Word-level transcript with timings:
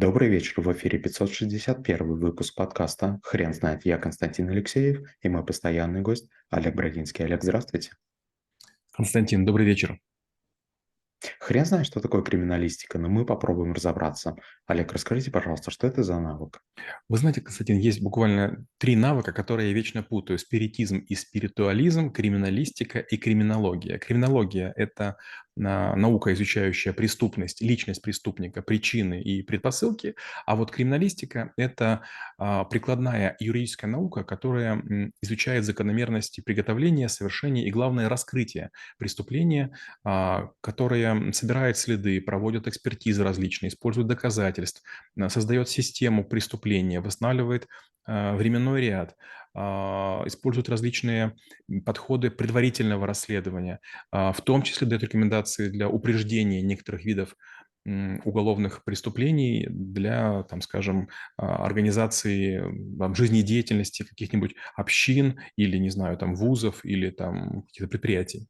Добрый 0.00 0.30
вечер, 0.30 0.62
в 0.62 0.72
эфире 0.72 0.98
561 0.98 2.18
выпуск 2.18 2.54
подкаста 2.54 3.20
«Хрен 3.22 3.52
знает». 3.52 3.84
Я 3.84 3.98
Константин 3.98 4.48
Алексеев 4.48 5.06
и 5.20 5.28
мой 5.28 5.44
постоянный 5.44 6.00
гость 6.00 6.26
Олег 6.48 6.74
Брагинский. 6.74 7.26
Олег, 7.26 7.42
здравствуйте. 7.42 7.90
Константин, 8.92 9.44
добрый 9.44 9.66
вечер. 9.66 10.00
Хрен 11.38 11.66
знает, 11.66 11.86
что 11.86 12.00
такое 12.00 12.22
криминалистика, 12.22 12.98
но 12.98 13.10
мы 13.10 13.26
попробуем 13.26 13.74
разобраться. 13.74 14.36
Олег, 14.66 14.90
расскажите, 14.90 15.30
пожалуйста, 15.30 15.70
что 15.70 15.86
это 15.86 16.02
за 16.02 16.18
навык? 16.18 16.62
Вы 17.10 17.18
знаете, 17.18 17.42
Константин, 17.42 17.76
есть 17.76 18.00
буквально 18.00 18.64
три 18.78 18.96
навыка, 18.96 19.32
которые 19.34 19.68
я 19.68 19.74
вечно 19.74 20.02
путаю. 20.02 20.38
Спиритизм 20.38 20.96
и 20.96 21.14
спиритуализм, 21.14 22.10
криминалистика 22.10 23.00
и 23.00 23.18
криминология. 23.18 23.98
Криминология– 23.98 24.72
это 24.76 25.18
наука, 25.60 26.32
изучающая 26.32 26.92
преступность, 26.92 27.60
личность 27.60 28.02
преступника, 28.02 28.62
причины 28.62 29.20
и 29.20 29.42
предпосылки. 29.42 30.14
А 30.46 30.56
вот 30.56 30.70
криминалистика– 30.70 31.52
это 31.56 32.02
а, 32.38 32.64
прикладная 32.64 33.36
юридическая 33.40 33.90
наука, 33.90 34.24
которая 34.24 34.82
изучает 35.22 35.64
закономерности 35.64 36.40
приготовления, 36.40 37.08
совершения 37.08 37.66
и, 37.66 37.70
главное, 37.70 38.08
раскрытия 38.08 38.70
преступления, 38.98 39.76
а, 40.04 40.50
которое 40.60 41.32
собирает 41.32 41.76
следы, 41.76 42.20
проводит 42.20 42.66
экспертизы 42.66 43.22
различные, 43.22 43.68
использует 43.68 44.06
доказательств, 44.06 44.82
создает 45.28 45.68
систему 45.68 46.24
преступления, 46.24 47.00
восстанавливает 47.00 47.68
временной 48.06 48.80
ряд, 48.80 49.14
используют 49.54 50.68
различные 50.68 51.34
подходы 51.84 52.30
предварительного 52.30 53.06
расследования, 53.06 53.80
в 54.12 54.36
том 54.44 54.62
числе 54.62 54.86
дает 54.86 55.02
рекомендации 55.02 55.68
для 55.68 55.88
упреждения 55.88 56.62
некоторых 56.62 57.04
видов 57.04 57.36
уголовных 57.84 58.84
преступлений 58.84 59.66
для, 59.68 60.42
там, 60.44 60.60
скажем, 60.60 61.08
организации 61.36 62.62
там, 62.98 63.14
жизнедеятельности 63.14 64.04
каких-нибудь 64.04 64.54
общин 64.76 65.40
или, 65.56 65.78
не 65.78 65.88
знаю, 65.90 66.18
там, 66.18 66.34
вузов 66.34 66.84
или 66.84 67.10
там 67.10 67.62
каких-то 67.62 67.88
предприятий. 67.88 68.48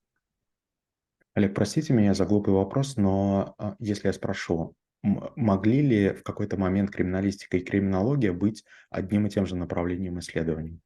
Олег, 1.35 1.55
простите 1.55 1.93
меня 1.93 2.13
за 2.13 2.27
глупый 2.27 2.53
вопрос, 2.53 2.97
но 2.97 3.55
если 3.79 4.09
я 4.09 4.13
спрошу, 4.13 4.75
могли 5.03 5.81
ли 5.81 6.11
в 6.11 6.25
какой-то 6.25 6.59
момент 6.59 6.91
криминалистика 6.91 7.57
и 7.57 7.65
криминология 7.65 8.33
быть 8.33 8.65
одним 8.91 9.27
и 9.27 9.31
тем 9.31 9.47
же 9.47 9.55
направлением 9.55 10.19
исследований? 10.19 10.81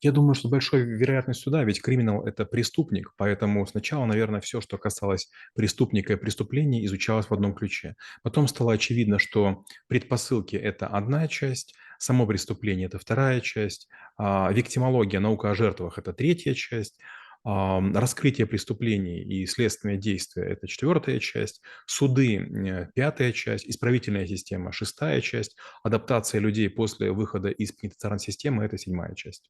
Я 0.00 0.12
думаю, 0.12 0.34
что 0.34 0.48
большой 0.48 0.82
вероятностью 0.82 1.52
да, 1.52 1.64
ведь 1.64 1.82
криминал– 1.82 2.26
это 2.26 2.44
преступник, 2.44 3.12
поэтому 3.16 3.66
сначала, 3.66 4.04
наверное, 4.06 4.40
все, 4.40 4.60
что 4.60 4.78
касалось 4.78 5.30
преступника 5.54 6.12
и 6.12 6.16
преступлений, 6.16 6.84
изучалось 6.86 7.26
в 7.26 7.32
одном 7.32 7.54
ключе. 7.54 7.94
Потом 8.22 8.48
стало 8.48 8.72
очевидно, 8.74 9.18
что 9.18 9.64
предпосылки– 9.88 10.56
это 10.56 10.86
одна 10.86 11.28
часть, 11.28 11.74
само 11.98 12.26
преступление– 12.26 12.86
это 12.86 12.98
вторая 12.98 13.40
часть, 13.40 13.88
а 14.18 14.52
виктимология, 14.52 15.20
наука 15.20 15.50
о 15.50 15.54
жертвах– 15.54 15.98
это 15.98 16.12
третья 16.12 16.54
часть, 16.54 16.98
раскрытие 17.44 18.48
преступлений 18.48 19.22
и 19.22 19.46
следственные 19.46 19.98
действия– 19.98 20.42
это 20.50 20.66
четвертая 20.66 21.20
часть, 21.20 21.62
суды– 21.86 22.90
пятая 22.94 23.32
часть, 23.32 23.68
исправительная 23.68 24.26
система– 24.26 24.72
шестая 24.72 25.20
часть, 25.20 25.56
адаптация 25.84 26.40
людей 26.40 26.68
после 26.68 27.12
выхода 27.12 27.48
из 27.48 27.70
пенитенциарной 27.70 28.18
системы– 28.18 28.64
это 28.66 28.78
седьмая 28.78 29.14
часть. 29.14 29.48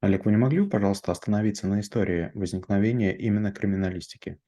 Олег, 0.00 0.24
вы 0.24 0.32
не 0.32 0.36
могли 0.36 0.60
бы, 0.60 0.68
пожалуйста, 0.68 1.12
остановиться 1.12 1.66
на 1.66 1.80
истории 1.80 2.30
возникновения 2.34 3.16
именно 3.16 3.52
криминалистики? 3.52 4.38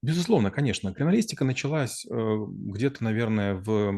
Безусловно, 0.00 0.50
конечно. 0.50 0.94
Криминалистика 0.94 1.44
началась 1.44 2.06
э, 2.06 2.36
где-то, 2.48 3.02
наверное, 3.02 3.54
в 3.54 3.90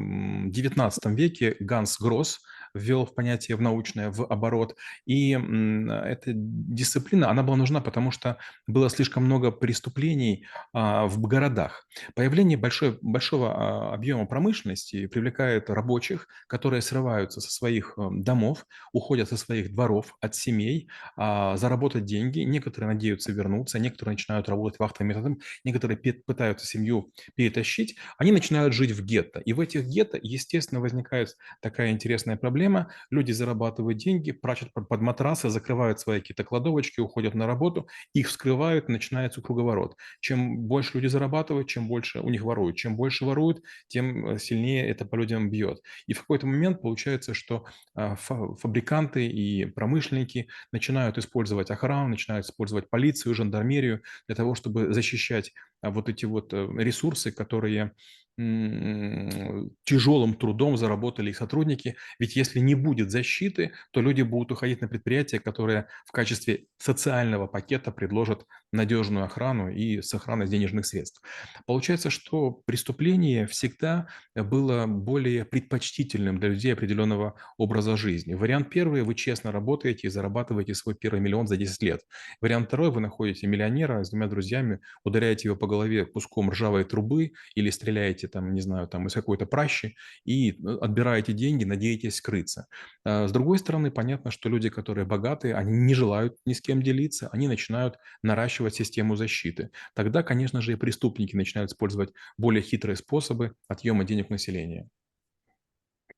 XIX 0.48 0.92
веке. 1.14 1.56
Ганс 1.60 2.00
Гросс 2.00 2.40
ввел 2.74 3.06
в 3.06 3.14
понятие 3.14 3.56
в 3.56 3.60
научное 3.60 4.10
в 4.10 4.24
оборот. 4.24 4.76
И 5.06 5.32
эта 5.32 6.32
дисциплина, 6.34 7.30
она 7.30 7.42
была 7.42 7.56
нужна, 7.56 7.80
потому 7.80 8.10
что 8.10 8.38
было 8.66 8.88
слишком 8.90 9.24
много 9.24 9.50
преступлений 9.50 10.46
а, 10.72 11.06
в 11.06 11.20
городах. 11.20 11.86
Появление 12.14 12.56
большой, 12.56 12.98
большого 13.02 13.54
а, 13.54 13.94
объема 13.94 14.26
промышленности 14.26 15.06
привлекает 15.06 15.70
рабочих, 15.70 16.28
которые 16.46 16.82
срываются 16.82 17.40
со 17.40 17.50
своих 17.50 17.94
э, 17.96 18.08
домов, 18.12 18.66
уходят 18.92 19.28
со 19.28 19.36
своих 19.36 19.72
дворов, 19.72 20.16
от 20.20 20.34
семей, 20.34 20.88
а, 21.16 21.56
заработать 21.56 22.04
деньги. 22.04 22.40
Некоторые 22.40 22.94
надеются 22.94 23.32
вернуться, 23.32 23.78
некоторые 23.78 24.14
начинают 24.14 24.48
работать 24.48 24.78
вахтовым 24.78 25.08
методом, 25.08 25.38
некоторые 25.64 25.96
пытаются 25.96 26.66
семью 26.66 27.12
перетащить. 27.34 27.96
Они 28.18 28.32
начинают 28.32 28.74
жить 28.74 28.92
в 28.92 29.04
гетто. 29.04 29.40
И 29.40 29.52
в 29.52 29.60
этих 29.60 29.84
гетто, 29.86 30.18
естественно, 30.22 30.80
возникает 30.80 31.36
такая 31.60 31.90
интересная 31.90 32.36
проблема, 32.36 32.59
проблема. 32.60 32.88
Люди 33.10 33.32
зарабатывают 33.32 33.98
деньги, 33.98 34.32
прячут 34.32 34.72
под 34.74 35.00
матрасы, 35.00 35.48
закрывают 35.48 35.98
свои 35.98 36.20
какие-то 36.20 36.44
кладовочки, 36.44 37.00
уходят 37.00 37.34
на 37.34 37.46
работу, 37.46 37.88
их 38.12 38.28
вскрывают, 38.28 38.88
начинается 38.88 39.40
круговорот. 39.40 39.96
Чем 40.20 40.58
больше 40.58 40.90
люди 40.94 41.06
зарабатывают, 41.06 41.68
чем 41.68 41.88
больше 41.88 42.20
у 42.20 42.28
них 42.28 42.42
воруют. 42.42 42.76
Чем 42.76 42.96
больше 42.96 43.24
воруют, 43.24 43.62
тем 43.88 44.26
э, 44.26 44.38
сильнее 44.38 44.86
это 44.88 45.06
по 45.06 45.16
людям 45.16 45.50
бьет. 45.50 45.78
И 46.06 46.12
в 46.12 46.20
какой-то 46.20 46.46
момент 46.46 46.82
получается, 46.82 47.32
что 47.32 47.64
а, 47.94 48.16
фабриканты 48.16 49.26
и 49.26 49.64
промышленники 49.64 50.48
начинают 50.72 51.16
использовать 51.18 51.70
охрану, 51.70 52.08
начинают 52.08 52.44
использовать 52.44 52.90
полицию, 52.90 53.34
жандармерию 53.34 54.02
для 54.26 54.36
того, 54.36 54.54
чтобы 54.54 54.92
защищать 54.92 55.52
а, 55.82 55.90
вот 55.90 56.08
эти 56.08 56.26
вот 56.26 56.52
э, 56.52 56.68
ресурсы, 56.78 57.32
которые 57.32 57.92
тяжелым 58.36 60.34
трудом 60.34 60.76
заработали 60.76 61.30
их 61.30 61.36
сотрудники. 61.36 61.96
Ведь 62.18 62.36
если 62.36 62.60
не 62.60 62.74
будет 62.74 63.10
защиты, 63.10 63.72
то 63.90 64.00
люди 64.00 64.22
будут 64.22 64.52
уходить 64.52 64.80
на 64.80 64.88
предприятия, 64.88 65.40
которые 65.40 65.88
в 66.06 66.12
качестве 66.12 66.66
социального 66.78 67.46
пакета 67.46 67.92
предложат 67.92 68.46
надежную 68.72 69.24
охрану 69.24 69.70
и 69.70 70.00
сохранность 70.02 70.50
денежных 70.50 70.86
средств. 70.86 71.22
Получается, 71.66 72.10
что 72.10 72.50
преступление 72.50 73.46
всегда 73.46 74.08
было 74.34 74.86
более 74.86 75.44
предпочтительным 75.44 76.38
для 76.38 76.50
людей 76.50 76.72
определенного 76.72 77.34
образа 77.58 77.96
жизни. 77.96 78.34
Вариант 78.34 78.70
первый– 78.70 79.02
вы 79.10 79.14
честно 79.14 79.52
работаете 79.52 80.06
и 80.06 80.10
зарабатываете 80.10 80.74
свой 80.74 80.94
первый 80.94 81.20
миллион 81.20 81.46
за 81.46 81.56
10 81.56 81.82
лет. 81.82 82.00
Вариант 82.40 82.68
второй– 82.68 82.90
вы 82.92 83.00
находите 83.00 83.46
миллионера 83.46 84.04
с 84.04 84.10
двумя 84.10 84.28
друзьями, 84.28 84.80
ударяете 85.04 85.48
его 85.48 85.56
по 85.56 85.66
голове 85.66 86.06
куском 86.06 86.50
ржавой 86.50 86.84
трубы 86.84 87.32
или 87.54 87.70
стреляете 87.70 88.28
там, 88.28 88.54
не 88.54 88.60
знаю, 88.60 88.86
там 88.88 89.06
из 89.06 89.14
какой-то 89.14 89.46
пращи 89.46 89.96
и 90.24 90.52
э, 90.52 90.78
отбираете 90.80 91.32
деньги, 91.32 91.64
надеетесь 91.64 92.16
скрыться. 92.16 92.66
А, 93.04 93.26
с 93.26 93.32
другой 93.32 93.58
стороны, 93.58 93.90
понятно, 93.90 94.30
что 94.30 94.48
люди, 94.48 94.68
которые 94.68 95.04
богатые, 95.04 95.54
они 95.54 95.72
не 95.72 95.94
желают 95.94 96.36
ни 96.46 96.52
с 96.52 96.60
кем 96.60 96.82
делиться, 96.82 97.28
они 97.32 97.48
начинают 97.48 97.96
наращивать 98.22 98.59
систему 98.68 99.16
защиты. 99.16 99.70
Тогда, 99.94 100.22
конечно 100.22 100.60
же, 100.60 100.72
и 100.72 100.76
преступники 100.76 101.34
начинают 101.34 101.70
использовать 101.70 102.12
более 102.36 102.62
хитрые 102.62 102.96
способы 102.96 103.54
отъема 103.68 104.04
денег 104.04 104.28
населения. 104.28 104.88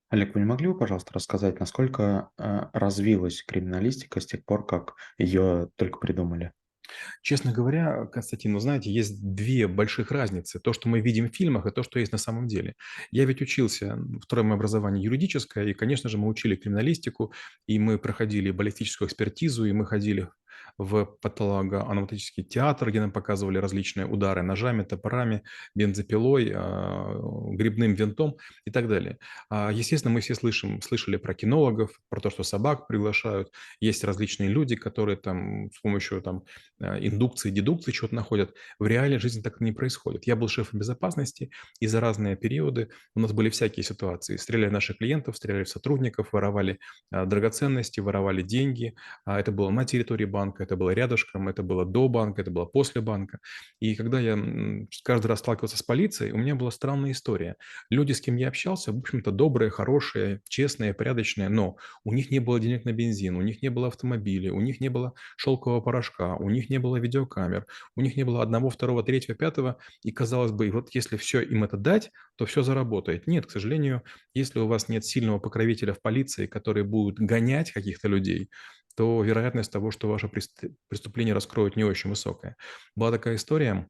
Олег, 0.09 0.35
вы 0.35 0.41
не 0.41 0.45
могли 0.45 0.67
бы, 0.67 0.77
пожалуйста, 0.77 1.13
рассказать, 1.13 1.59
насколько 1.59 2.29
э, 2.37 2.67
развилась 2.73 3.41
криминалистика 3.41 4.19
с 4.19 4.27
тех 4.27 4.45
пор, 4.45 4.65
как 4.65 4.93
ее 5.17 5.69
только 5.75 5.97
придумали? 5.97 6.51
Честно 7.21 7.51
говоря, 7.51 8.05
Константин, 8.05 8.53
ну 8.53 8.59
знаете, 8.59 8.91
есть 8.91 9.19
две 9.21 9.67
больших 9.67 10.11
разницы. 10.11 10.59
То, 10.59 10.73
что 10.73 10.89
мы 10.89 10.99
видим 10.99 11.29
в 11.29 11.35
фильмах, 11.35 11.65
и 11.65 11.71
то, 11.71 11.83
что 11.83 11.99
есть 11.99 12.11
на 12.11 12.17
самом 12.17 12.47
деле. 12.47 12.75
Я 13.11 13.25
ведь 13.25 13.41
учился, 13.41 13.97
второе 14.21 14.45
мое 14.45 14.55
образование 14.55 15.03
юридическое, 15.03 15.65
и, 15.65 15.73
конечно 15.73 16.09
же, 16.09 16.17
мы 16.17 16.27
учили 16.27 16.55
криминалистику, 16.55 17.33
и 17.67 17.79
мы 17.79 17.97
проходили 17.97 18.51
баллистическую 18.51 19.07
экспертизу, 19.07 19.65
и 19.65 19.71
мы 19.71 19.85
ходили 19.85 20.29
в 20.77 21.05
патологоанатомический 21.21 22.43
театр, 22.43 22.89
где 22.89 22.99
нам 22.99 23.11
показывали 23.11 23.57
различные 23.57 24.05
удары 24.05 24.41
ножами, 24.41 24.83
топорами, 24.83 25.43
бензопилой, 25.75 26.51
а, 26.53 27.19
грибным 27.51 27.93
винтом 27.93 28.37
и 28.65 28.71
так 28.71 28.87
далее. 28.87 29.17
А, 29.49 29.71
естественно, 29.71 30.13
мы 30.13 30.21
все 30.21 30.35
слышим, 30.35 30.81
слышали 30.81 31.17
про 31.17 31.33
кинологов, 31.33 31.91
про 32.09 32.19
то, 32.19 32.29
что 32.29 32.43
собак 32.43 32.87
приглашают. 32.87 33.51
Есть 33.79 34.03
различные 34.03 34.49
люди, 34.49 34.75
которые 34.75 35.17
там 35.17 35.71
с 35.71 35.79
помощью 35.79 36.21
там, 36.21 36.43
а, 36.81 36.97
индукции, 36.99 37.51
дедукции 37.51 37.91
что-то 37.91 38.15
находят. 38.15 38.53
В 38.79 38.87
реальной 38.87 39.19
жизни 39.19 39.41
так 39.41 39.61
не 39.61 39.71
происходит. 39.71 40.25
Я 40.25 40.35
был 40.35 40.47
шефом 40.47 40.79
безопасности, 40.79 41.51
и 41.79 41.87
за 41.87 41.99
разные 41.99 42.35
периоды 42.35 42.89
у 43.15 43.19
нас 43.19 43.31
были 43.31 43.49
всякие 43.49 43.83
ситуации. 43.83 44.37
Стреляли 44.37 44.71
наших 44.71 44.97
клиентов, 44.97 45.37
стреляли 45.37 45.63
в 45.63 45.69
сотрудников, 45.69 46.33
воровали 46.33 46.79
драгоценности, 47.11 47.99
воровали 47.99 48.41
деньги. 48.41 48.95
Это 49.25 49.51
было 49.51 49.69
на 49.69 49.85
территории 49.85 50.25
банка, 50.25 50.52
банка, 50.53 50.63
это 50.63 50.75
было 50.75 50.91
рядышком, 50.91 51.47
это 51.49 51.63
было 51.63 51.85
до 51.85 52.07
банка, 52.07 52.41
это 52.41 52.51
было 52.51 52.65
после 52.65 53.01
банка. 53.01 53.39
И 53.79 53.95
когда 53.95 54.19
я 54.19 54.37
каждый 55.03 55.27
раз 55.27 55.39
сталкивался 55.39 55.77
с 55.77 55.83
полицией, 55.83 56.31
у 56.31 56.37
меня 56.37 56.55
была 56.55 56.71
странная 56.71 57.11
история. 57.11 57.55
Люди, 57.89 58.11
с 58.13 58.21
кем 58.21 58.35
я 58.35 58.47
общался, 58.47 58.91
в 58.91 58.99
общем-то, 58.99 59.31
добрые, 59.31 59.71
хорошие, 59.71 60.41
честные, 60.47 60.93
порядочные, 60.93 61.49
но 61.49 61.77
у 62.03 62.13
них 62.13 62.31
не 62.31 62.39
было 62.39 62.59
денег 62.59 62.85
на 62.85 62.93
бензин, 62.93 63.35
у 63.35 63.41
них 63.41 63.61
не 63.61 63.69
было 63.69 63.87
автомобилей, 63.87 64.49
у 64.49 64.61
них 64.61 64.79
не 64.81 64.89
было 64.89 65.13
шелкового 65.37 65.81
порошка, 65.81 66.35
у 66.35 66.49
них 66.49 66.69
не 66.69 66.79
было 66.79 66.97
видеокамер, 66.97 67.65
у 67.95 68.01
них 68.01 68.15
не 68.15 68.23
было 68.23 68.41
одного, 68.41 68.69
второго, 68.69 69.03
третьего, 69.03 69.35
пятого. 69.35 69.77
И 70.03 70.11
казалось 70.11 70.51
бы, 70.51 70.69
вот 70.71 70.89
если 70.93 71.17
все 71.17 71.41
им 71.41 71.63
это 71.63 71.77
дать, 71.77 72.11
то 72.35 72.45
все 72.45 72.63
заработает. 72.63 73.27
Нет, 73.27 73.45
к 73.45 73.51
сожалению, 73.51 74.03
если 74.33 74.59
у 74.59 74.67
вас 74.67 74.89
нет 74.89 75.05
сильного 75.05 75.39
покровителя 75.39 75.93
в 75.93 76.01
полиции, 76.01 76.47
который 76.47 76.83
будет 76.83 77.17
гонять 77.17 77.71
каких-то 77.71 78.07
людей, 78.07 78.49
то 78.95 79.23
вероятность 79.23 79.71
того, 79.71 79.91
что 79.91 80.07
ваше 80.07 80.29
преступление 80.89 81.33
раскроют, 81.33 81.75
не 81.75 81.83
очень 81.83 82.09
высокая. 82.09 82.55
Была 82.95 83.11
такая 83.11 83.35
история, 83.35 83.89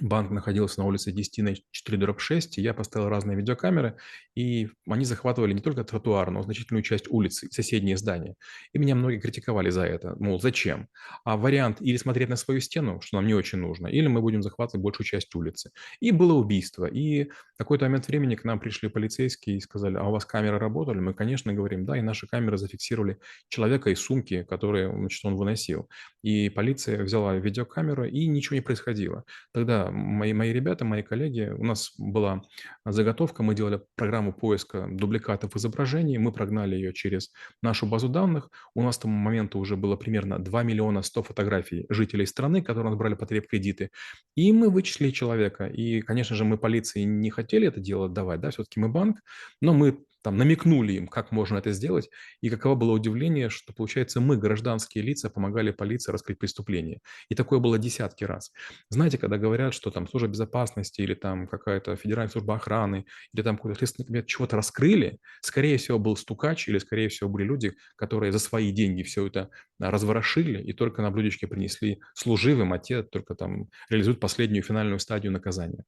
Банк 0.00 0.30
находился 0.30 0.80
на 0.80 0.86
улице 0.86 1.12
10 1.12 1.38
на 1.38 1.54
4 1.70 1.98
дробь 1.98 2.18
6, 2.18 2.58
и 2.58 2.62
я 2.62 2.74
поставил 2.74 3.08
разные 3.08 3.36
видеокамеры, 3.36 3.96
и 4.34 4.68
они 4.88 5.04
захватывали 5.04 5.52
не 5.52 5.60
только 5.60 5.84
тротуар, 5.84 6.32
но 6.32 6.42
значительную 6.42 6.82
часть 6.82 7.06
улицы, 7.08 7.48
соседние 7.52 7.96
здания. 7.96 8.34
И 8.72 8.78
меня 8.78 8.96
многие 8.96 9.20
критиковали 9.20 9.70
за 9.70 9.82
это, 9.82 10.16
мол, 10.18 10.40
зачем? 10.40 10.88
А 11.24 11.36
вариант 11.36 11.80
или 11.80 11.96
смотреть 11.96 12.28
на 12.28 12.34
свою 12.34 12.60
стену, 12.60 13.00
что 13.02 13.16
нам 13.16 13.26
не 13.26 13.34
очень 13.34 13.58
нужно, 13.58 13.86
или 13.86 14.08
мы 14.08 14.20
будем 14.20 14.42
захватывать 14.42 14.82
большую 14.82 15.06
часть 15.06 15.32
улицы. 15.36 15.70
И 16.00 16.10
было 16.10 16.32
убийство. 16.32 16.86
И 16.86 17.24
в 17.24 17.58
какой-то 17.58 17.84
момент 17.84 18.08
времени 18.08 18.34
к 18.34 18.42
нам 18.42 18.58
пришли 18.58 18.88
полицейские 18.88 19.58
и 19.58 19.60
сказали, 19.60 19.96
а 19.96 20.08
у 20.08 20.10
вас 20.10 20.24
камеры 20.24 20.58
работали? 20.58 20.98
Мы, 20.98 21.14
конечно, 21.14 21.52
говорим, 21.52 21.84
да, 21.84 21.96
и 21.96 22.02
наши 22.02 22.26
камеры 22.26 22.58
зафиксировали 22.58 23.18
человека 23.48 23.90
из 23.90 24.00
сумки, 24.00 24.42
которые, 24.42 24.90
значит, 24.90 25.24
он 25.24 25.36
выносил. 25.36 25.88
И 26.22 26.48
полиция 26.48 27.04
взяла 27.04 27.36
видеокамеру, 27.36 28.06
и 28.06 28.26
ничего 28.26 28.56
не 28.56 28.62
происходило. 28.62 29.24
Тогда 29.52 29.83
мои, 29.90 30.32
мои 30.32 30.52
ребята, 30.52 30.84
мои 30.84 31.02
коллеги, 31.02 31.52
у 31.56 31.64
нас 31.64 31.92
была 31.98 32.42
заготовка, 32.84 33.42
мы 33.42 33.54
делали 33.54 33.80
программу 33.96 34.32
поиска 34.32 34.86
дубликатов 34.90 35.56
изображений, 35.56 36.18
мы 36.18 36.32
прогнали 36.32 36.74
ее 36.74 36.92
через 36.92 37.32
нашу 37.62 37.86
базу 37.86 38.08
данных. 38.08 38.50
У 38.74 38.82
нас 38.82 38.98
к 38.98 39.02
тому 39.02 39.14
моменту 39.14 39.58
уже 39.58 39.76
было 39.76 39.96
примерно 39.96 40.38
2 40.38 40.62
миллиона 40.62 41.02
100 41.02 41.22
фотографий 41.22 41.86
жителей 41.88 42.26
страны, 42.26 42.62
которые 42.62 42.86
у 42.86 42.90
нас 42.90 42.98
брали 42.98 43.14
потреб-кредиты. 43.14 43.90
И 44.34 44.52
мы 44.52 44.70
вычислили 44.70 45.10
человека. 45.10 45.66
И, 45.66 46.00
конечно 46.02 46.36
же, 46.36 46.44
мы 46.44 46.58
полиции 46.58 47.02
не 47.02 47.30
хотели 47.30 47.68
это 47.68 47.80
дело 47.80 48.08
давать, 48.08 48.40
да, 48.40 48.50
все-таки 48.50 48.80
мы 48.80 48.88
банк, 48.88 49.20
но 49.60 49.74
мы 49.74 49.98
там 50.24 50.38
намекнули 50.38 50.94
им, 50.94 51.06
как 51.06 51.32
можно 51.32 51.58
это 51.58 51.70
сделать, 51.72 52.08
и 52.40 52.48
каково 52.48 52.76
было 52.76 52.92
удивление, 52.92 53.50
что, 53.50 53.74
получается, 53.74 54.22
мы, 54.22 54.38
гражданские 54.38 55.04
лица, 55.04 55.28
помогали 55.28 55.70
полиции 55.70 56.10
раскрыть 56.10 56.38
преступление. 56.38 57.00
И 57.28 57.34
такое 57.34 57.58
было 57.58 57.78
десятки 57.78 58.24
раз. 58.24 58.50
Знаете, 58.88 59.18
когда 59.18 59.36
говорят, 59.36 59.74
что 59.74 59.90
там 59.90 60.08
служба 60.08 60.28
безопасности 60.28 61.02
или 61.02 61.12
там 61.12 61.46
какая-то 61.46 61.96
федеральная 61.96 62.30
служба 62.30 62.54
охраны, 62.54 63.04
или 63.34 63.42
там 63.42 63.56
какой-то 63.56 63.76
следственный 63.76 64.06
комитет 64.06 64.26
чего-то 64.26 64.56
раскрыли, 64.56 65.18
скорее 65.42 65.76
всего, 65.76 65.98
был 65.98 66.16
стукач, 66.16 66.68
или, 66.68 66.78
скорее 66.78 67.10
всего, 67.10 67.28
были 67.28 67.44
люди, 67.44 67.74
которые 67.96 68.32
за 68.32 68.38
свои 68.38 68.72
деньги 68.72 69.02
все 69.02 69.26
это 69.26 69.50
а, 69.78 69.90
разворошили 69.90 70.62
и 70.62 70.72
только 70.72 71.02
на 71.02 71.10
блюдечке 71.10 71.46
принесли 71.46 72.00
служивым, 72.14 72.72
а 72.72 72.78
те 72.78 73.02
только 73.02 73.34
там 73.34 73.68
реализуют 73.90 74.20
последнюю 74.20 74.62
финальную 74.62 75.00
стадию 75.00 75.32
наказания. 75.32 75.84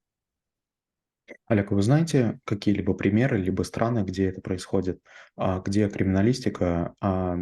Олег, 1.46 1.72
вы 1.72 1.82
знаете 1.82 2.40
какие-либо 2.44 2.94
примеры, 2.94 3.38
либо 3.38 3.62
страны, 3.62 4.00
где 4.00 4.28
это 4.28 4.40
происходит, 4.40 5.00
а, 5.36 5.60
где 5.60 5.88
криминалистика 5.88 6.94
а, 7.00 7.38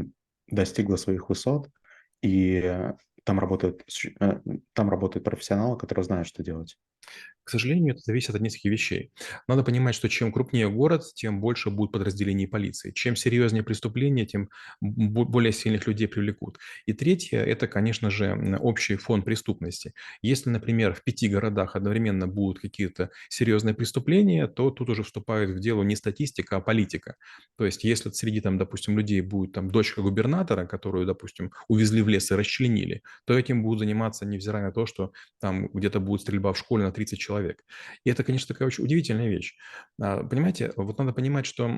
достигла 0.49 0.97
своих 0.97 1.29
высот, 1.29 1.69
и 2.23 2.91
там 3.25 3.39
работают, 3.39 3.83
э, 4.21 4.41
там 4.75 4.91
работают 4.91 5.25
профессионалы, 5.25 5.79
которые 5.79 6.05
знают, 6.05 6.29
что 6.29 6.43
делать? 6.43 6.77
К 7.44 7.50
сожалению, 7.50 7.94
это 7.94 8.02
зависит 8.05 8.35
от 8.35 8.41
нескольких 8.41 8.70
вещей. 8.70 9.12
Надо 9.49 9.62
понимать, 9.62 9.94
что 9.94 10.08
чем 10.08 10.32
крупнее 10.32 10.70
город, 10.70 11.05
тем 11.14 11.41
больше 11.41 11.70
будет 11.70 11.93
подразделений 11.93 12.49
полиции. 12.49 12.91
Чем 12.91 13.17
серьезнее 13.17 13.62
преступление, 13.62 14.25
тем 14.25 14.49
более 14.81 15.52
сильных 15.52 15.87
людей 15.87 16.08
привлекут. 16.08 16.58
И 16.87 16.94
третье– 16.94 17.38
это, 17.44 17.69
конечно 17.69 18.11
же, 18.11 18.58
общий 18.61 18.96
фон 18.96 19.23
преступности. 19.23 19.93
Если, 20.23 20.49
например, 20.49 20.94
в 20.94 21.05
пяти 21.05 21.29
городах 21.29 21.76
одновременно 21.76 22.26
будут 22.26 22.61
какие-то 22.61 23.11
серьезные 23.29 23.75
преступления, 23.75 24.46
то 24.46 24.70
тут 24.70 24.88
уже 24.88 25.02
вступает 25.02 25.50
в 25.50 25.61
дело 25.61 25.82
не 25.82 25.96
статистика, 25.96 26.56
а 26.56 26.61
политика. 26.61 27.17
То 27.58 27.67
есть, 27.67 27.85
если 27.85 28.11
среди, 28.11 28.41
там, 28.41 28.56
допустим, 28.56 28.96
людей 28.99 29.20
будет 29.20 29.52
там 29.52 29.70
дочка 29.70 30.00
губернатора, 30.00 30.67
которую, 30.67 31.05
допустим, 31.06 31.52
увезли 31.69 32.00
в 32.00 32.08
лес 32.08 32.31
и 32.31 32.35
расчленили, 32.35 33.02
то 33.26 33.38
этим 33.38 33.62
будут 33.62 33.81
заниматься, 33.81 34.25
невзирая 34.25 34.64
на 34.64 34.73
то, 34.73 34.87
что 34.87 35.12
там 35.41 35.69
где-то 35.75 36.00
будет 36.00 36.23
стрельба 36.23 36.52
в 36.55 36.58
школе 36.58 36.85
на 36.85 36.93
30 36.93 37.19
человек 37.19 37.34
человек. 37.35 37.65
И 38.05 38.11
это, 38.11 38.25
конечно, 38.25 38.55
такая 38.55 38.69
очень 38.69 38.85
удивительная 38.85 39.29
вещь. 39.29 39.55
А, 40.01 40.23
понимаете, 40.25 40.73
вот 40.77 40.99
надо 40.99 41.13
понимать, 41.13 41.47
что 41.47 41.69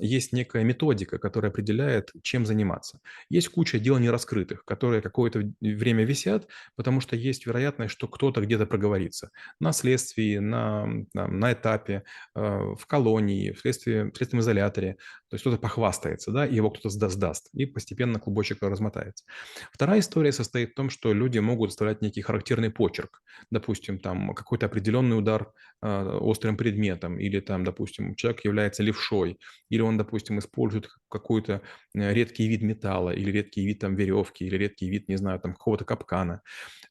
есть 0.00 0.32
некая 0.32 0.64
методика, 0.64 1.18
которая 1.18 1.50
определяет, 1.50 2.12
чем 2.22 2.46
заниматься. 2.46 3.00
Есть 3.30 3.48
куча 3.48 3.78
дел 3.78 3.98
нераскрытых, 3.98 4.64
которые 4.64 5.02
какое-то 5.02 5.42
время 5.60 6.04
висят, 6.04 6.48
потому 6.76 7.00
что 7.00 7.16
есть 7.16 7.46
вероятность, 7.46 7.92
что 7.92 8.08
кто-то 8.08 8.40
где-то 8.40 8.66
проговорится. 8.66 9.30
На 9.60 9.72
следствии, 9.72 10.38
на, 10.38 10.86
на 11.14 11.52
этапе, 11.52 12.02
а, 12.34 12.74
в 12.74 12.86
колонии, 12.86 13.52
в, 13.52 13.60
следствии, 13.60 14.10
в 14.10 14.16
следственном 14.16 14.42
изоляторе. 14.42 14.96
То 15.28 15.34
есть 15.34 15.42
кто-то 15.42 15.58
похвастается, 15.58 16.30
да, 16.30 16.46
и 16.46 16.54
его 16.54 16.70
кто-то 16.70 16.90
сдаст, 16.90 17.48
и 17.52 17.66
постепенно 17.66 18.20
клубочек 18.20 18.62
размотается. 18.62 19.24
Вторая 19.72 20.00
история 20.00 20.32
состоит 20.32 20.70
в 20.70 20.74
том, 20.74 20.90
что 20.90 21.12
люди 21.12 21.38
могут 21.38 21.70
оставлять 21.70 22.02
некий 22.02 22.22
характерный 22.22 22.70
почерк. 22.70 23.22
Допустим, 23.50 23.98
там 23.98 24.34
какой-то 24.34 24.66
определенный 24.66 25.05
удар 25.14 25.52
э, 25.82 26.18
острым 26.20 26.56
предметом, 26.56 27.18
или 27.18 27.40
там, 27.40 27.64
допустим, 27.64 28.14
человек 28.14 28.44
является 28.44 28.82
левшой, 28.82 29.38
или 29.70 29.80
он, 29.80 29.96
допустим, 29.96 30.38
использует 30.38 30.88
какой-то 31.08 31.62
э, 31.94 32.12
редкий 32.14 32.48
вид 32.48 32.62
металла, 32.62 33.10
или 33.10 33.30
редкий 33.30 33.64
вид 33.66 33.80
там 33.80 33.94
веревки, 33.94 34.44
или 34.44 34.56
редкий 34.56 34.88
вид, 34.88 35.08
не 35.08 35.16
знаю, 35.16 35.40
там 35.40 35.52
какого-то 35.52 35.84
капкана. 35.84 36.42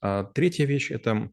А 0.02 0.24
третья 0.24 0.66
вещь– 0.66 0.92
это 0.92 1.30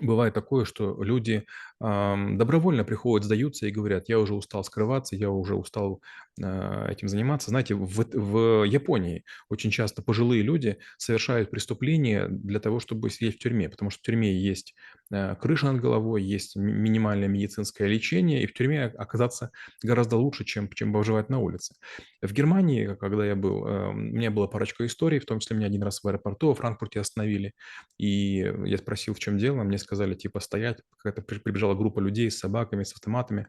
Бывает 0.00 0.34
такое, 0.34 0.64
что 0.64 1.02
люди 1.02 1.44
добровольно 1.80 2.84
приходят, 2.84 3.24
сдаются 3.24 3.66
и 3.66 3.70
говорят, 3.70 4.08
я 4.08 4.18
уже 4.18 4.34
устал 4.34 4.64
скрываться, 4.64 5.14
я 5.14 5.30
уже 5.30 5.54
устал 5.54 6.02
а, 6.42 6.90
этим 6.90 7.08
заниматься. 7.08 7.50
Знаете, 7.50 7.74
в, 7.74 8.04
в 8.12 8.64
Японии 8.64 9.24
очень 9.48 9.70
часто 9.70 10.02
пожилые 10.02 10.42
люди 10.42 10.78
совершают 10.96 11.50
преступления 11.50 12.28
для 12.28 12.60
того, 12.60 12.80
чтобы 12.80 13.10
сидеть 13.10 13.36
в 13.36 13.38
тюрьме, 13.38 13.68
потому 13.68 13.90
что 13.90 14.00
в 14.00 14.02
тюрьме 14.02 14.32
есть 14.36 14.74
а, 15.12 15.34
крыша 15.36 15.72
над 15.72 15.80
головой, 15.80 16.22
есть 16.22 16.56
минимальное 16.56 17.28
медицинское 17.28 17.88
лечение, 17.88 18.42
и 18.42 18.46
в 18.46 18.54
тюрьме 18.54 18.84
оказаться 18.84 19.50
гораздо 19.82 20.16
лучше, 20.16 20.44
чем, 20.44 20.68
чем 20.70 20.92
выживать 20.92 21.28
на 21.28 21.38
улице. 21.38 21.74
В 22.22 22.32
Германии, 22.32 22.96
когда 22.98 23.24
я 23.24 23.36
был, 23.36 23.64
а, 23.66 23.88
у 23.90 23.94
меня 23.94 24.30
была 24.30 24.46
парочка 24.46 24.84
историй, 24.86 25.18
в 25.18 25.26
том 25.26 25.40
числе 25.40 25.56
меня 25.56 25.66
один 25.66 25.82
раз 25.82 26.02
в 26.02 26.08
аэропорту 26.08 26.48
во 26.48 26.54
Франкфурте 26.54 27.00
остановили, 27.00 27.54
и 27.98 28.52
я 28.64 28.78
спросил, 28.78 29.14
в 29.14 29.18
чем 29.18 29.38
дело, 29.38 29.62
мне 29.62 29.78
сказали, 29.78 30.14
типа, 30.14 30.40
стоять, 30.40 30.78
какая-то 30.98 31.22
прибежала 31.22 31.67
прибежала 31.68 31.74
группа 31.74 32.00
людей 32.00 32.30
с 32.30 32.38
собаками, 32.38 32.84
с 32.84 32.92
автоматами. 32.92 33.46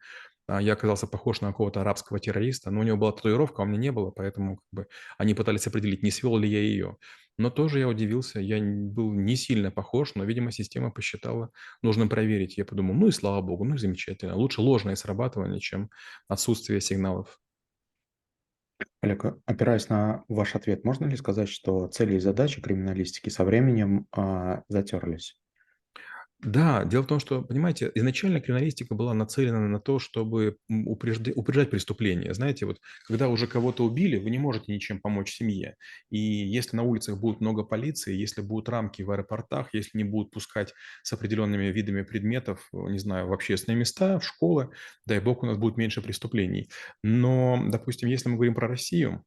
А, 0.48 0.62
я 0.62 0.74
оказался 0.74 1.07
похож 1.07 1.42
на 1.42 1.50
какого-то 1.50 1.81
арабского 1.81 2.19
террориста, 2.19 2.71
но 2.71 2.81
у 2.81 2.83
него 2.83 2.98
была 2.98 3.12
татуировка, 3.12 3.62
а 3.62 3.65
у 3.65 3.67
меня 3.67 3.79
не 3.79 3.91
было, 3.91 4.12
поэтому 4.12 4.58
как 4.58 4.65
бы, 4.72 4.88
они 5.17 5.34
пытались 5.34 5.67
определить, 5.67 6.03
не 6.03 6.12
свел 6.12 6.38
ли 6.38 6.50
я 6.50 6.60
ее. 6.60 6.98
Но 7.38 7.50
тоже 7.50 7.79
я 7.79 7.88
удивился, 7.88 8.39
я 8.41 8.60
был 8.60 9.13
не 9.13 9.38
сильно 9.38 9.72
похож, 9.72 10.15
но, 10.15 10.25
видимо, 10.25 10.51
система 10.51 10.91
посчитала 10.91 11.51
нужным 11.82 12.10
проверить. 12.10 12.58
Я 12.58 12.65
подумал, 12.65 12.96
ну 12.96 13.08
и 13.08 13.12
слава 13.12 13.41
богу, 13.41 13.63
ну 13.63 13.75
и 13.75 13.77
замечательно. 13.77 14.36
Лучше 14.36 14.62
ложное 14.62 14.96
срабатывание, 14.96 15.60
чем 15.60 15.89
отсутствие 16.27 16.82
сигналов. 16.82 17.39
Олег, 19.01 19.25
опираясь 19.46 19.89
на 19.89 20.24
ваш 20.27 20.55
ответ, 20.55 20.84
можно 20.84 21.05
ли 21.05 21.15
сказать, 21.15 21.50
что 21.50 21.88
цели 21.88 22.15
и 22.15 22.20
задачи 22.20 22.62
криминалистики 22.62 23.29
со 23.29 23.46
временем 23.46 24.08
а, 24.12 24.63
затерлись? 24.67 25.38
Да, 26.41 26.86
дело 26.86 27.03
в 27.03 27.08
том, 27.08 27.19
что, 27.19 27.41
понимаете, 27.41 27.91
изначально 27.96 28.39
криминалистика 28.39 28.96
была 28.96 29.13
нацелена 29.13 29.60
на 29.67 29.81
то, 29.81 30.00
чтобы 30.00 30.55
упрежда- 30.72 31.34
упреждать 31.36 31.69
преступления. 31.69 32.34
Знаете, 32.34 32.65
вот 32.65 32.79
когда 33.05 33.27
уже 33.27 33.46
кого-то 33.46 33.84
убили, 33.84 34.15
вы 34.15 34.29
не 34.29 34.39
можете 34.39 34.72
ничем 34.74 35.01
помочь 35.01 35.34
семье. 35.36 35.75
И 36.10 36.17
если 36.17 36.77
на 36.77 36.84
улицах 36.84 37.19
будет 37.19 37.41
много 37.41 37.63
полиции, 37.63 38.15
если 38.15 38.39
будут 38.39 38.69
рамки 38.69 39.01
в 39.01 39.12
аэропортах, 39.12 39.74
если 39.74 39.98
не 39.98 40.05
будут 40.05 40.31
пускать 40.31 40.74
с 41.03 41.12
определенными 41.12 41.65
видами 41.65 42.03
предметов, 42.03 42.69
не 42.72 43.00
знаю, 43.00 43.27
в 43.27 43.34
общественные 43.34 43.77
места, 43.77 44.17
в 44.19 44.24
школы, 44.25 44.69
дай 45.05 45.19
бог, 45.19 45.43
у 45.43 45.46
нас 45.46 45.58
будет 45.58 45.75
меньше 45.75 46.01
преступлений. 46.01 46.69
Но, 47.03 47.62
допустим, 47.67 48.08
если 48.08 48.29
мы 48.29 48.36
говорим 48.36 48.53
про 48.55 48.69
Россию, 48.69 49.25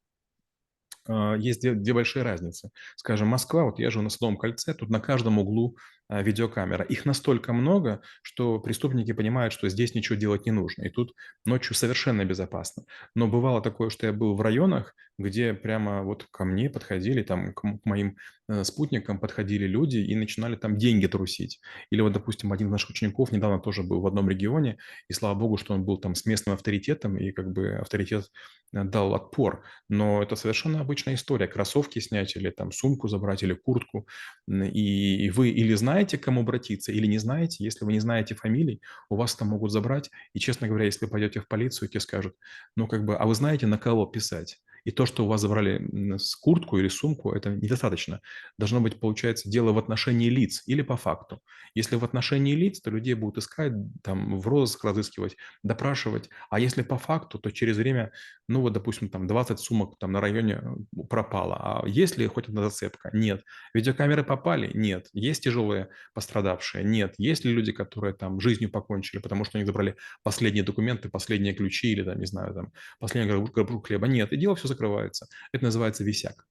а, 1.09 1.35
есть 1.37 1.61
две, 1.61 1.75
две 1.75 1.93
большие 1.95 2.23
разницы. 2.23 2.71
Скажем, 2.97 3.29
Москва, 3.29 3.65
вот 3.65 3.79
я 3.79 3.91
живу 3.91 4.05
на 4.05 4.11
Садовом 4.11 4.37
кольце, 4.37 4.75
тут 4.75 4.91
на 4.91 5.01
каждом 5.01 5.39
углу 5.39 5.77
видеокамера. 6.21 6.85
Их 6.85 7.07
настолько 7.07 7.53
много, 7.53 8.03
что 8.23 8.59
преступники 8.59 9.13
понимают, 9.13 9.55
что 9.55 9.69
здесь 9.69 9.95
ничего 9.95 10.19
делать 10.19 10.45
не 10.45 10.53
нужно. 10.53 10.83
И 10.83 10.91
тут 10.91 11.15
ночью 11.47 11.75
совершенно 11.75 12.25
безопасно. 12.25 12.85
Но 13.15 13.29
бывало 13.29 13.63
такое, 13.63 13.89
что 13.89 14.07
я 14.07 14.13
был 14.13 14.35
в 14.35 14.41
районах, 14.41 14.95
где 15.19 15.55
прямо 15.55 16.03
вот 16.03 16.27
ко 16.31 16.45
мне 16.45 16.71
подходили, 16.71 17.23
там, 17.23 17.53
к 17.55 17.63
моим 17.85 18.17
э, 18.49 18.65
спутникам 18.65 19.19
подходили 19.19 19.67
люди 19.67 19.99
и 19.99 20.15
начинали 20.15 20.57
там 20.57 20.77
деньги 20.77 21.07
трусить. 21.07 21.61
Или 21.91 22.01
вот, 22.01 22.13
допустим, 22.13 22.53
один 22.53 22.69
из 22.69 22.73
наших 22.73 22.91
учеников 22.91 23.31
недавно 23.33 23.59
тоже 23.61 23.83
был 23.83 24.01
в 24.01 24.07
одном 24.07 24.29
регионе, 24.29 24.79
и 25.09 25.13
слава 25.13 25.39
богу, 25.39 25.57
что 25.57 25.75
он 25.75 25.85
был 25.85 25.99
там 25.99 26.15
с 26.15 26.27
местным 26.27 26.55
авторитетом, 26.55 27.17
и 27.19 27.31
как 27.33 27.53
бы 27.53 27.75
авторитет 27.75 28.31
э, 28.75 28.85
дал 28.85 29.15
отпор. 29.15 29.65
Но 29.89 30.23
это 30.23 30.37
совершенно 30.37 30.81
обычная 30.81 31.15
история. 31.15 31.47
Кроссовки 31.47 31.99
снять 31.99 32.37
или 32.37 32.51
там 32.51 32.73
сумку 32.73 33.09
забрать 33.09 33.43
или 33.43 33.55
куртку. 33.55 34.07
И 34.49 35.31
вы 35.31 35.51
или 35.51 35.75
знаете, 35.75 36.02
к 36.07 36.23
кому 36.25 36.43
обратиться, 36.43 36.93
или 36.93 37.07
не 37.07 37.19
знаете. 37.19 37.65
Если 37.65 37.85
вы 37.85 37.93
не 37.93 38.01
знаете 38.01 38.35
фамилий, 38.35 38.81
у 39.09 39.17
вас 39.17 39.35
там 39.35 39.49
могут 39.49 39.71
забрать. 39.71 40.11
И, 40.33 40.39
честно 40.39 40.69
говоря, 40.69 40.87
если 40.87 41.05
вы 41.05 41.11
пойдете 41.11 41.41
в 41.41 41.49
полицию, 41.49 41.89
тебе 41.89 42.01
скажут, 42.01 42.37
ну, 42.77 42.87
как 42.87 43.05
бы, 43.05 43.17
а 43.17 43.27
вы 43.27 43.35
знаете, 43.35 43.67
на 43.67 43.79
кого 43.79 44.07
писать? 44.07 44.61
И 44.85 44.91
то, 44.91 45.07
что 45.07 45.25
у 45.25 45.29
вас 45.29 45.41
забрали 45.41 46.17
с 46.19 46.35
куртку 46.35 46.79
или 46.79 46.89
сумку, 46.89 47.33
это 47.33 47.51
недостаточно. 47.51 48.21
Должно 48.59 48.81
быть, 48.81 48.99
получается, 48.99 49.49
дело 49.49 49.73
в 49.73 49.79
отношении 49.79 50.29
лиц 50.29 50.63
или 50.67 50.83
по 50.83 50.97
факту. 50.97 51.41
Если 51.75 51.97
в 51.97 52.05
отношении 52.05 52.55
лиц, 52.55 52.81
то 52.81 52.91
людей 52.91 53.15
будут 53.15 53.39
искать, 53.39 53.73
там, 54.03 54.39
в 54.39 54.47
розыск 54.47 54.85
разыскивать, 54.85 55.37
допрашивать. 55.63 56.29
А 56.51 56.61
если 56.61 56.83
по 56.83 56.99
факту, 56.99 57.39
то 57.39 57.51
через 57.51 57.77
время, 57.77 58.13
ну 58.49 58.61
вот, 58.61 58.73
допустим, 58.73 59.09
там 59.09 59.27
20 59.27 59.59
сумок 59.59 59.99
там 59.99 60.13
на 60.13 60.21
районе 60.21 60.61
э, 60.63 61.03
пропало. 61.09 61.57
А 61.57 61.87
есть 61.87 62.19
ли 62.19 62.27
хоть 62.27 62.49
одна 62.49 62.65
зацепка? 62.65 63.11
Нет. 63.13 63.43
Видеокамеры 63.75 64.25
попали? 64.25 64.71
Нет. 64.75 65.09
Есть 65.13 65.45
тяжелые 65.45 65.89
пострадавшие? 66.15 66.85
Нет. 66.85 67.15
Есть 67.19 67.45
ли 67.45 67.53
люди, 67.53 67.73
которые 67.73 68.15
там 68.15 68.41
жизнью 68.41 68.71
покончили, 68.71 69.21
потому 69.21 69.45
что 69.45 69.57
у 69.57 69.61
них 69.61 69.67
забрали 69.67 69.97
последние 70.23 70.65
документы, 70.65 71.09
последние 71.09 71.55
ключи 71.55 71.93
или, 71.93 72.03
там, 72.03 72.19
не 72.19 72.27
знаю, 72.27 72.55
там, 72.55 72.73
последний 72.99 73.31
горбушку 73.31 73.81
хлеба? 73.81 74.07
Нет. 74.07 74.33
И 74.33 74.37
дело 74.37 74.57
все 74.57 74.69
закрывается. 74.73 75.29
Это 75.53 75.65
называется 75.65 76.05
висяк. 76.05 76.47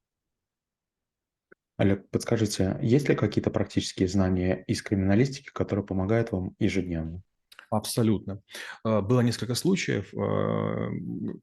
Олег, 1.78 2.08
подскажите, 2.10 2.78
есть 2.82 3.10
ли 3.10 3.16
какие-то 3.16 3.50
практические 3.50 4.08
знания 4.08 4.64
из 4.68 4.84
криминалистики, 4.84 5.50
которые 5.52 5.86
помогают 5.86 6.32
вам 6.32 6.56
ежедневно? 6.60 7.24
Абсолютно. 7.72 8.42
А, 8.84 9.02
было 9.02 9.22
несколько 9.22 9.56
случаев 9.56 10.14
а, 10.14 10.90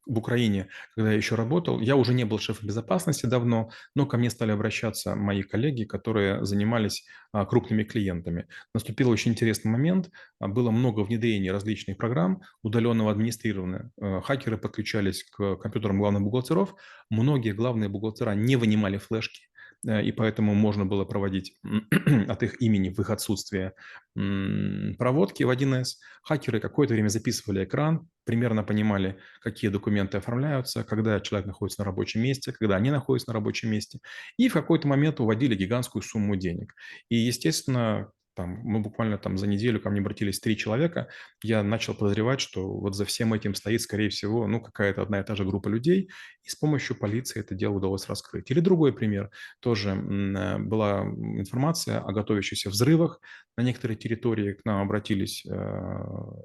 в 0.06 0.18
Украине, 0.18 0.68
когда 0.94 1.11
я 1.11 1.16
еще 1.16 1.37
работал. 1.37 1.80
Я 1.80 1.97
уже 1.97 2.12
не 2.12 2.25
был 2.25 2.38
шефом 2.38 2.68
безопасности 2.68 3.25
давно, 3.25 3.70
но 3.94 4.04
ко 4.04 4.18
мне 4.18 4.28
стали 4.28 4.50
обращаться 4.52 5.14
мои 5.14 5.42
коллеги, 5.42 5.85
которые 5.85 6.44
занимались 6.44 7.06
а, 7.32 7.47
крупными 7.47 7.82
клиентами. 7.82 8.47
Наступил 8.75 9.08
очень 9.08 9.32
интересный 9.32 9.70
момент. 9.70 10.11
Было 10.38 10.70
много 10.70 11.00
внедрений 11.00 11.50
различных 11.50 11.97
программ, 11.97 12.42
удаленного 12.62 13.11
администрирования. 13.11 13.90
Хакеры 13.99 14.58
подключались 14.58 15.25
к 15.25 15.56
компьютерам 15.56 15.99
главных 15.99 16.23
бухгалтеров. 16.23 16.75
Многие 17.08 17.52
главные 17.52 17.88
бухгалтера 17.88 18.32
не 18.32 18.56
вынимали 18.56 18.99
флешки 18.99 19.47
и 19.87 20.12
поэтому 20.12 20.54
можно 20.54 20.85
было 20.85 21.04
проводить 21.04 21.54
от 22.28 22.42
их 22.42 22.61
имени 22.61 22.90
в 22.90 22.99
их 23.00 23.11
отсутствие 23.11 23.75
проводки 24.14 25.44
в 25.44 25.50
1С. 25.50 25.87
Хакеры 26.23 26.61
какое-то 26.61 26.94
время 26.94 27.08
записывали 27.08 27.64
экран, 27.64 28.08
примерно 28.25 28.64
понимали, 28.64 29.18
какие 29.40 29.70
документы 29.70 30.18
оформляются, 30.18 30.82
когда 30.82 31.20
человек 31.20 31.47
находится 31.47 31.82
на 31.82 31.87
рабочем 31.87 32.23
месте, 32.23 32.52
когда 32.52 32.76
они 32.76 32.90
находятся 32.90 33.30
на 33.30 33.35
рабочем 33.35 33.70
месте, 33.70 34.00
и 34.37 34.49
в 34.49 34.52
какой-то 34.52 34.88
момент 34.88 35.20
уводили 35.20 35.54
гигантскую 35.54 36.02
сумму 36.02 36.37
денег. 36.37 36.75
И, 37.08 37.16
естественно, 37.16 38.11
там, 38.38 38.61
мы 38.62 38.78
буквально 38.78 39.18
там 39.18 39.37
за 39.37 39.49
неделю 39.49 39.80
ко 39.80 39.90
мне 39.90 40.00
обратились 40.00 40.38
три 40.38 40.57
человека, 40.57 41.09
я 41.42 41.64
начал 41.64 41.92
подозревать, 41.92 42.40
что 42.40 42.68
вот 42.68 42.95
за 42.95 43.04
всем 43.04 43.35
этим 43.35 43.57
стоит, 43.57 43.83
скорее 43.83 44.11
всего, 44.11 44.47
ну, 44.47 44.61
какая-то 44.61 45.02
одна 45.02 45.18
и 45.18 45.25
та 45.25 45.35
же 45.35 45.45
группа 45.45 45.68
людей, 45.68 46.09
и 46.45 46.49
с 46.49 46.54
помощью 46.54 46.97
полиции 46.97 47.40
это 47.40 47.57
дело 47.57 47.75
удалось 47.75 48.09
раскрыть. 48.09 48.49
Или 48.52 48.61
другой 48.61 48.92
пример, 48.92 49.30
тоже 49.59 49.90
э, 49.90 50.59
была 50.59 51.00
информация 51.00 51.99
о 51.99 52.12
готовящихся 52.12 52.71
взрывах. 52.71 53.21
На 53.57 53.62
некоторой 53.62 53.97
территории, 53.97 54.52
к 54.52 54.64
нам 54.64 54.83
обратились 54.83 55.45
э, 55.45 55.54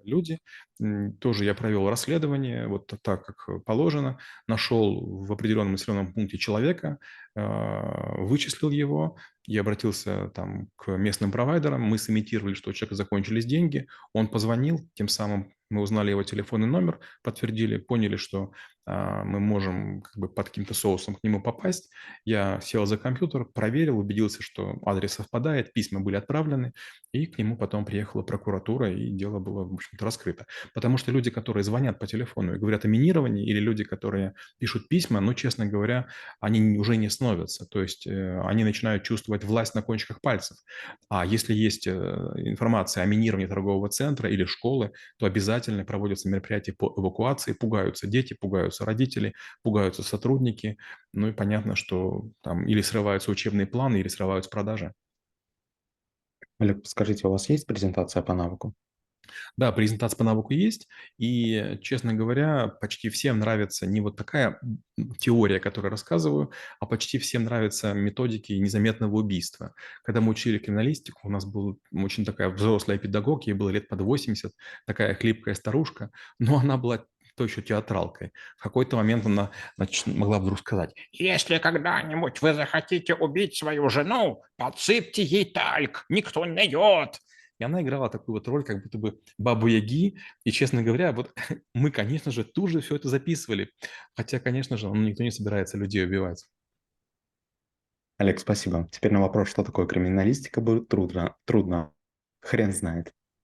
люди, 0.04 0.40
тоже 1.20 1.46
я 1.46 1.54
провел 1.54 1.88
расследование, 1.90 2.68
вот 2.68 2.92
так, 3.04 3.24
как 3.24 3.64
положено, 3.66 4.18
нашел 4.48 5.24
в 5.26 5.32
определенном 5.32 5.74
населенном 5.74 6.12
пункте 6.12 6.40
человека, 6.40 6.98
вычислил 7.36 8.70
его, 8.70 9.18
я 9.48 9.62
обратился 9.62 10.30
там 10.36 10.70
к 10.76 10.96
местным 10.98 11.32
провайдерам, 11.32 11.82
мы 11.82 11.98
сымитировали, 11.98 12.54
что 12.54 12.70
у 12.70 12.74
человека 12.74 12.96
закончились 12.96 13.46
деньги, 13.46 13.88
он 14.14 14.28
позвонил, 14.28 14.88
тем 14.94 15.08
самым 15.08 15.52
мы 15.70 15.82
узнали 15.82 16.12
его 16.12 16.24
телефонный 16.24 16.68
номер, 16.68 17.00
подтвердили, 17.24 17.78
поняли, 17.78 18.16
что 18.16 18.52
а, 18.52 18.52
мы 18.86 19.40
можем 19.40 20.02
как 20.02 20.18
бы 20.18 20.28
под 20.28 20.50
каким-то 20.50 20.74
соусом 20.74 21.16
к 21.16 21.24
нему 21.24 21.42
попасть. 21.42 21.90
Я 22.26 22.60
сел 22.62 22.86
за 22.86 22.98
компьютер, 22.98 23.46
проверил, 23.46 24.00
убедился, 24.00 24.42
что 24.42 24.80
адрес 24.86 25.14
совпадает, 25.14 25.74
письма 25.74 26.02
были 26.02 26.16
отправлены, 26.16 26.74
и 27.12 27.26
к 27.28 27.38
нему 27.38 27.58
потом 27.58 27.86
приехала 27.86 28.24
прокуратура, 28.24 28.92
и 28.92 29.12
дело 29.12 29.40
было, 29.40 29.64
в 29.66 29.74
общем-то, 29.74 30.04
раскрыто. 30.04 30.46
Потому 30.74 30.98
что 30.98 31.12
люди, 31.12 31.30
которые 31.30 31.64
звонят 31.64 32.00
по 32.00 32.08
телефону 32.08 32.56
и 32.56 32.60
говорят 32.60 32.86
о 32.86 32.88
минировании, 32.88 33.46
или 33.48 33.60
люди, 33.60 33.84
которые 33.84 34.34
пишут 34.60 34.88
письма, 34.90 35.20
ну, 35.22 35.34
честно 35.34 35.66
говоря, 35.66 36.08
они 36.40 36.78
уже 36.78 36.98
не 36.98 37.10
становятся. 37.10 37.66
То 37.66 37.82
есть 37.82 38.08
э, 38.08 38.42
они 38.42 38.64
начинают 38.64 39.04
чувствовать 39.04 39.44
власть 39.44 39.76
на 39.76 39.82
кончиках 39.82 40.22
пальцев. 40.22 40.58
А 41.10 41.26
если 41.26 41.54
есть 41.54 41.88
э, 41.88 41.92
информация 42.38 43.04
о 43.04 43.06
минировании 43.06 43.48
торгового 43.48 43.90
центра 43.90 44.30
или 44.30 44.46
школы, 44.46 44.92
то 45.18 45.26
обязательно 45.26 45.86
проводятся 45.86 46.30
мероприятия 46.30 46.74
по 46.74 46.94
эвакуации, 46.98 47.54
пугаются 47.54 48.08
дети, 48.08 48.34
пугаются 48.34 48.73
родители, 48.82 49.34
пугаются 49.62 50.04
сотрудники. 50.04 50.78
Ну 51.14 51.28
и 51.28 51.34
понятно, 51.34 51.76
что 51.76 52.30
там 52.42 52.68
или 52.68 52.82
срываются 52.82 53.32
учебные 53.32 53.68
планы, 53.68 53.98
или 53.98 54.08
срываются 54.08 54.50
продажи. 54.50 54.94
Олег, 56.60 56.86
скажите, 56.86 57.28
у 57.28 57.32
вас 57.32 57.50
есть 57.50 57.68
презентация 57.68 58.22
по 58.22 58.34
навыку? 58.34 58.74
Да, 59.58 59.72
презентация 59.72 60.18
по 60.18 60.24
навыку 60.24 60.54
есть, 60.54 60.88
и, 61.18 61.78
честно 61.82 62.14
говоря, 62.14 62.68
почти 62.68 63.10
всем 63.10 63.40
нравится 63.40 63.86
не 63.86 64.02
вот 64.02 64.18
такая 64.18 64.60
теория, 65.20 65.60
которую 65.60 65.92
рассказываю, 65.92 66.52
а 66.80 66.86
почти 66.86 67.18
всем 67.18 67.46
нравятся 67.46 67.94
методики 67.94 68.54
незаметного 68.54 69.16
убийства. 69.16 69.74
Когда 70.04 70.22
мы 70.22 70.32
учили 70.32 70.58
криминалистику, 70.58 71.28
у 71.28 71.32
нас 71.32 71.46
был 71.46 71.80
очень 71.94 72.26
такая 72.26 72.50
взрослая 72.50 72.98
педагог, 72.98 73.46
ей 73.48 73.54
было 73.54 73.70
лет 73.70 73.88
под 73.88 74.02
80, 74.02 74.52
такая 74.86 75.16
хлипкая 75.16 75.56
старушка, 75.56 76.12
но 76.40 76.60
она 76.60 76.78
была 76.78 77.06
то 77.36 77.44
еще 77.44 77.62
театралкой. 77.62 78.32
В 78.58 78.64
какой-то 78.64 78.96
момент 78.96 79.26
она 79.26 79.52
значит, 79.76 80.08
могла 80.08 80.40
вдруг 80.40 80.60
сказать, 80.60 80.94
«Если 81.12 81.58
когда-нибудь 81.58 82.42
вы 82.42 82.54
захотите 82.54 83.14
убить 83.16 83.58
свою 83.58 83.90
жену, 83.90 84.44
подсыпьте 84.58 85.24
ей 85.24 85.46
тальк, 85.46 86.06
никто 86.10 86.46
не 86.46 86.54
найдет». 86.54 87.20
И 87.60 87.64
она 87.64 87.82
играла 87.82 88.10
такую 88.10 88.36
вот 88.36 88.48
роль, 88.48 88.64
как 88.64 88.84
будто 88.84 88.98
бы 88.98 89.20
бабу-яги. 89.38 90.18
И, 90.44 90.52
честно 90.52 90.84
говоря, 90.84 91.12
вот 91.12 91.34
мы, 91.74 91.92
конечно 91.92 92.32
же, 92.32 92.44
тут 92.44 92.70
же 92.70 92.82
все 92.82 92.96
это 92.96 93.10
записывали. 93.10 93.70
Хотя, 94.16 94.40
конечно 94.40 94.76
же, 94.76 94.88
ну, 94.88 94.96
никто 94.96 95.24
не 95.24 95.32
собирается 95.32 95.78
людей 95.78 96.04
убивать. 96.04 96.46
Олег, 98.18 98.40
спасибо. 98.40 98.88
Теперь 98.92 99.12
на 99.12 99.22
вопрос, 99.22 99.50
что 99.50 99.64
такое 99.64 99.86
криминалистика, 99.86 100.62
будет 100.62 100.88
трудно. 100.88 101.36
Трудно. 101.46 101.94
Хрен 102.42 102.74
знает. 102.74 103.14